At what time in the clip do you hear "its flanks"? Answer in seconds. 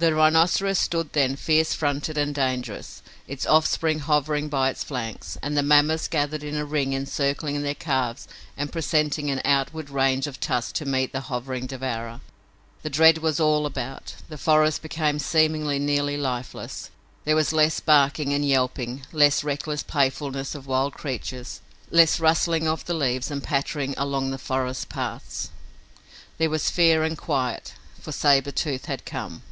4.70-5.36